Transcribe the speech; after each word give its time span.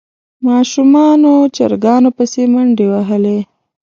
ماشومانو 0.47 1.31
چرګانو 1.55 2.09
پسې 2.17 2.43
منډې 2.53 2.85
وهلې. 2.93 3.39